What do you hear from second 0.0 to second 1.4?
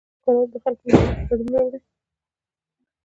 د دې سیستم کارول د خلکو په ذهنیت کې